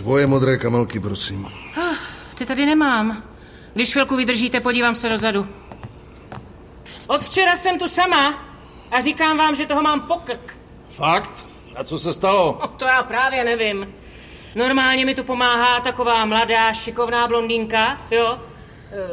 Dvoje 0.00 0.26
modré 0.26 0.56
kamelky, 0.56 1.00
prosím. 1.00 1.48
Ty 2.34 2.46
tady 2.46 2.66
nemám. 2.66 3.22
Když 3.74 3.92
chvilku 3.92 4.16
vydržíte, 4.16 4.60
podívám 4.60 4.94
se 4.94 5.08
dozadu. 5.08 5.46
Od 7.06 7.22
včera 7.22 7.56
jsem 7.56 7.78
tu 7.78 7.88
sama 7.88 8.44
a 8.90 9.00
říkám 9.00 9.38
vám, 9.38 9.54
že 9.54 9.66
toho 9.66 9.82
mám 9.82 10.00
pokrk. 10.00 10.56
Fakt? 10.90 11.46
A 11.76 11.84
co 11.84 11.98
se 11.98 12.12
stalo? 12.12 12.58
No, 12.62 12.68
to 12.68 12.84
já 12.84 13.02
právě 13.02 13.44
nevím. 13.44 13.94
Normálně 14.54 15.04
mi 15.06 15.14
tu 15.14 15.24
pomáhá 15.24 15.80
taková 15.80 16.24
mladá, 16.24 16.72
šikovná 16.72 17.28
blondýnka, 17.28 18.00
jo? 18.10 18.38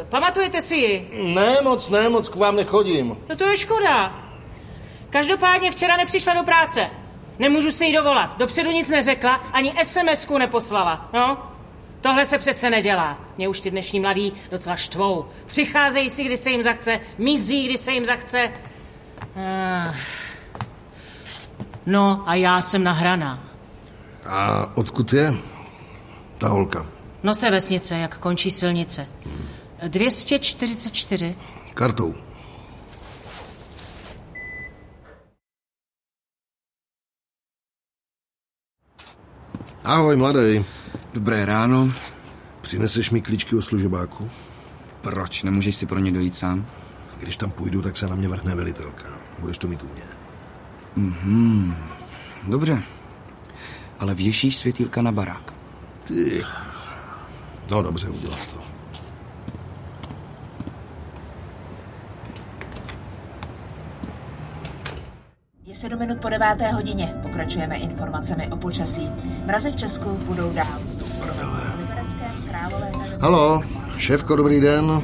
E, 0.02 0.06
pamatujete 0.06 0.62
si 0.62 0.76
ji? 0.76 1.10
Ne 1.36 1.58
moc, 1.64 1.90
ne 1.90 2.10
moc, 2.10 2.30
k 2.30 2.36
vám 2.36 2.56
nechodím. 2.56 3.18
No 3.30 3.36
to 3.36 3.46
je 3.46 3.58
škoda. 3.58 4.24
Každopádně 5.10 5.72
včera 5.72 5.98
nepřišla 5.98 6.34
do 6.34 6.44
práce. 6.44 6.90
Nemůžu 7.40 7.72
si 7.72 7.86
jí 7.86 7.94
dovolat. 7.94 8.38
Dopředu 8.38 8.72
nic 8.72 8.90
neřekla, 8.90 9.34
ani 9.34 9.74
SMS-ku 9.84 10.38
neposlala. 10.38 11.10
No, 11.14 11.38
tohle 12.02 12.26
se 12.26 12.38
přece 12.38 12.70
nedělá. 12.70 13.18
Mě 13.38 13.48
už 13.48 13.60
ty 13.60 13.72
dnešní 13.72 14.00
mladí 14.00 14.34
docela 14.52 14.76
štvou. 14.76 15.26
Přicházejí 15.46 16.10
si, 16.10 16.24
kdy 16.24 16.38
se 16.38 16.50
jim 16.50 16.64
zachce, 16.64 17.00
mizí, 17.18 17.66
kdy 17.66 17.78
se 17.78 17.92
jim 17.92 18.06
zachce. 18.06 18.52
Ah. 19.36 19.96
No 21.86 22.24
a 22.26 22.36
já 22.36 22.62
jsem 22.62 22.84
nahraná. 22.84 23.44
A 24.26 24.70
odkud 24.76 25.14
je 25.14 25.34
ta 26.38 26.48
holka? 26.48 26.86
No 27.24 27.34
z 27.34 27.40
té 27.40 27.52
vesnice, 27.52 27.98
jak 27.98 28.18
končí 28.18 28.52
silnice. 28.52 29.08
244. 29.88 31.36
Kartou. 31.74 32.16
Ahoj, 39.88 40.16
mladý. 40.16 40.66
Dobré 41.14 41.46
ráno. 41.46 41.92
Přineseš 42.62 43.10
mi 43.12 43.22
klíčky 43.22 43.56
od 43.56 43.62
služebáku? 43.62 44.30
Proč? 45.02 45.44
Nemůžeš 45.44 45.76
si 45.76 45.86
pro 45.86 46.00
ně 46.00 46.12
dojít 46.12 46.36
sám? 46.36 46.66
Když 47.20 47.38
tam 47.38 47.52
půjdu, 47.52 47.82
tak 47.82 47.98
se 47.98 48.08
na 48.08 48.16
mě 48.16 48.28
vrhne 48.28 48.56
velitelka. 48.56 49.06
Budeš 49.40 49.58
to 49.58 49.68
mít 49.68 49.84
u 49.84 49.86
mě. 49.86 50.04
Mhm. 50.96 51.76
Dobře. 52.48 52.84
Ale 54.00 54.16
věšíš 54.16 54.58
světýlka 54.58 55.02
na 55.02 55.12
barák. 55.12 55.54
Ty. 56.04 56.44
No 57.70 57.82
dobře, 57.82 58.10
udělám 58.10 58.40
to. 58.54 58.77
Je 65.78 65.82
sedm 65.82 66.00
minut 66.00 66.22
po 66.22 66.30
deváté 66.30 66.72
hodině. 66.72 67.16
Pokračujeme 67.24 67.76
informacemi 67.76 68.48
o 68.52 68.58
počasí. 68.58 69.10
Mrazy 69.46 69.72
v 69.72 69.76
Česku 69.76 70.10
budou 70.10 70.54
dál. 70.54 70.80
Halo, 73.22 73.62
šéfko, 73.98 74.36
dobrý 74.36 74.62
den. 74.62 75.02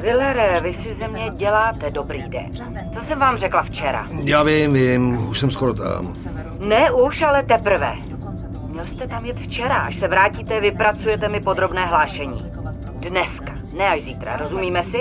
Villere, 0.00 0.60
vy 0.60 0.74
si 0.74 0.94
ze 0.94 1.08
mě 1.08 1.30
děláte 1.36 1.90
dobrý 1.90 2.22
den. 2.22 2.50
Co 2.94 3.06
jsem 3.06 3.18
vám 3.18 3.38
řekla 3.38 3.62
včera? 3.62 4.06
Já 4.24 4.42
vím, 4.42 4.74
vím, 4.74 5.28
už 5.28 5.38
jsem 5.38 5.50
skoro 5.50 5.74
tam. 5.74 6.14
Ne 6.58 6.92
už, 6.92 7.22
ale 7.22 7.42
teprve. 7.42 7.92
Měl 8.68 8.86
jste 8.86 9.08
tam 9.08 9.24
jet 9.24 9.38
včera. 9.38 9.76
Až 9.76 9.98
se 9.98 10.08
vrátíte, 10.08 10.60
vypracujete 10.60 11.28
mi 11.28 11.40
podrobné 11.40 11.86
hlášení. 11.86 12.52
Dneska, 13.10 13.52
ne 13.76 13.88
až 13.88 14.04
zítra, 14.04 14.36
rozumíme 14.36 14.84
si? 14.90 14.98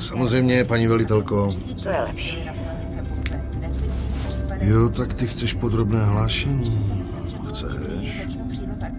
Samozřejmě, 0.00 0.64
paní 0.64 0.86
velitelko. 0.86 1.52
To 1.82 1.88
je 1.88 2.00
lepší. 2.00 2.50
Jo, 4.60 4.88
tak 4.88 5.14
ty 5.14 5.26
chceš 5.26 5.52
podrobné 5.54 6.04
hlášení. 6.04 6.78
Chceš? 7.48 8.26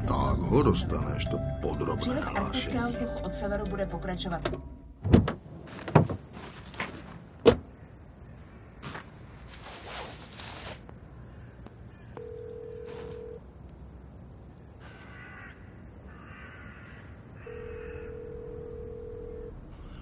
Tak 0.08 0.38
ho 0.40 0.64
dostaneš, 0.64 1.26
to 1.26 1.38
podrobné 1.62 2.16
hlášení. 2.22 2.78
vzduchu 2.90 3.20
od 3.24 3.36
severu 3.36 3.66
bude 3.66 3.86
pokračovat. 3.86 4.42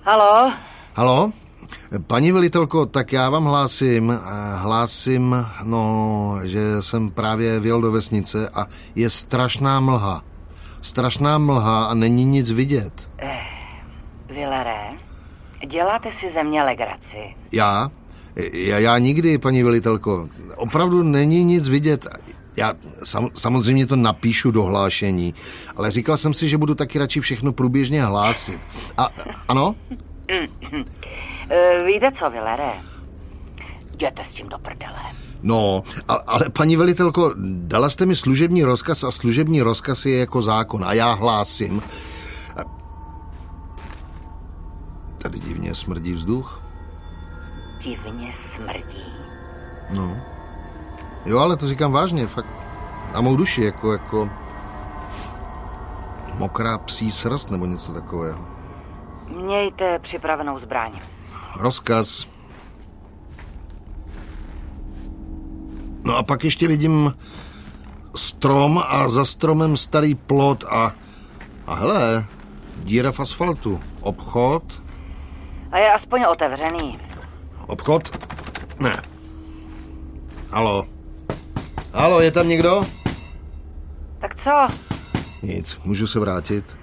Halo? 0.03 0.53
Halo? 0.95 1.31
Paní 2.07 2.31
velitelko, 2.31 2.85
tak 2.85 3.13
já 3.13 3.29
vám 3.29 3.45
hlásím, 3.45 4.11
eh, 4.11 4.17
hlásím, 4.55 5.45
no, 5.63 6.39
že 6.43 6.81
jsem 6.81 7.11
právě 7.11 7.59
vjel 7.59 7.81
do 7.81 7.91
vesnice 7.91 8.49
a 8.49 8.67
je 8.95 9.09
strašná 9.09 9.79
mlha. 9.79 10.23
Strašná 10.81 11.37
mlha 11.37 11.85
a 11.85 11.93
není 11.93 12.25
nic 12.25 12.51
vidět. 12.51 13.09
Villere, 14.29 14.89
děláte 15.67 16.11
si 16.11 16.31
ze 16.31 16.43
mě 16.43 16.63
legraci. 16.63 17.17
Já? 17.51 17.91
Já, 18.53 18.79
já 18.79 18.97
nikdy, 18.97 19.37
paní 19.37 19.63
velitelko. 19.63 20.29
Opravdu 20.55 21.03
není 21.03 21.43
nic 21.43 21.67
vidět. 21.67 22.07
Já 22.57 22.73
sam, 23.03 23.29
samozřejmě 23.35 23.87
to 23.87 23.95
napíšu 23.95 24.51
do 24.51 24.63
hlášení, 24.63 25.33
ale 25.75 25.91
říkal 25.91 26.17
jsem 26.17 26.33
si, 26.33 26.47
že 26.47 26.57
budu 26.57 26.75
taky 26.75 26.99
radši 26.99 27.19
všechno 27.19 27.53
průběžně 27.53 28.03
hlásit. 28.03 28.61
A 28.97 29.09
ano? 29.47 29.75
E, 31.49 31.83
víte 31.83 32.11
co, 32.11 32.29
Villere? 32.29 32.73
Jděte 33.93 34.23
s 34.23 34.33
tím 34.33 34.49
do 34.49 34.59
prdele. 34.59 34.99
No, 35.43 35.83
a, 36.07 36.13
ale 36.13 36.49
paní 36.49 36.75
velitelko, 36.75 37.33
dala 37.45 37.89
jste 37.89 38.05
mi 38.05 38.15
služební 38.15 38.63
rozkaz 38.63 39.03
a 39.03 39.11
služební 39.11 39.61
rozkaz 39.61 40.05
je 40.05 40.19
jako 40.19 40.41
zákon 40.41 40.85
a 40.85 40.93
já 40.93 41.13
hlásím. 41.13 41.81
Tady 45.17 45.39
divně 45.39 45.75
smrdí 45.75 46.13
vzduch. 46.13 46.61
Divně 47.83 48.33
smrdí. 48.33 49.03
No. 49.93 50.17
Jo, 51.25 51.37
ale 51.39 51.57
to 51.57 51.67
říkám 51.67 51.91
vážně, 51.91 52.27
fakt. 52.27 52.53
Na 53.13 53.21
mou 53.21 53.35
duši, 53.35 53.63
jako, 53.63 53.91
jako 53.91 54.29
mokrá 56.37 56.77
psí 56.77 57.11
srst 57.11 57.51
nebo 57.51 57.65
něco 57.65 57.93
takového. 57.93 58.45
Mějte 59.27 59.99
připravenou 59.99 60.59
zbraň. 60.59 60.91
Rozkaz. 61.55 62.27
No 66.05 66.15
a 66.17 66.23
pak 66.23 66.43
ještě 66.43 66.67
vidím 66.67 67.13
strom 68.15 68.83
a 68.87 69.09
za 69.09 69.25
stromem 69.25 69.77
starý 69.77 70.15
plot 70.15 70.63
a, 70.69 70.95
a 71.67 71.73
hele, 71.73 72.25
díra 72.83 73.11
v 73.11 73.19
asfaltu. 73.19 73.81
Obchod? 74.01 74.83
A 75.71 75.77
je 75.77 75.93
aspoň 75.93 76.23
otevřený. 76.31 76.99
Obchod? 77.67 78.27
Ne. 78.79 79.01
Halo. 80.51 80.85
Halo, 81.93 82.21
je 82.21 82.31
tam 82.31 82.47
někdo? 82.47 82.85
Tak 84.19 84.35
co? 84.35 84.67
Nic, 85.41 85.77
můžu 85.83 86.07
se 86.07 86.19
vrátit. 86.19 86.78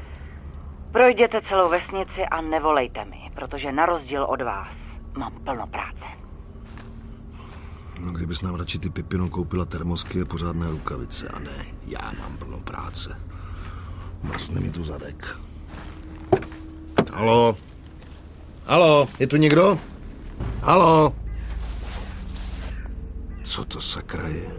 Projděte 0.96 1.40
celou 1.40 1.68
vesnici 1.68 2.22
a 2.22 2.40
nevolejte 2.40 3.04
mi, 3.04 3.30
protože 3.34 3.72
na 3.72 3.86
rozdíl 3.86 4.24
od 4.24 4.42
vás 4.42 4.76
mám 5.16 5.32
plno 5.44 5.66
práce. 5.66 6.08
No, 8.00 8.12
kdybys 8.12 8.42
nám 8.42 8.54
radši 8.54 8.78
ty 8.78 8.90
Pipinu 8.90 9.28
koupila 9.28 9.64
termosky 9.64 10.22
a 10.22 10.24
pořádné 10.24 10.70
rukavice. 10.70 11.28
A 11.28 11.38
ne, 11.38 11.66
já 11.86 12.12
mám 12.20 12.36
plno 12.38 12.58
práce. 12.58 13.20
Mrzne 14.22 14.60
mi 14.60 14.70
tu 14.70 14.84
zadek. 14.84 15.38
Halo? 17.12 17.56
Halo, 18.66 19.08
je 19.18 19.26
tu 19.26 19.36
někdo? 19.36 19.78
Halo? 20.62 21.12
Co 23.44 23.64
to 23.64 23.80
sakra 23.80 24.28
je? 24.28 24.50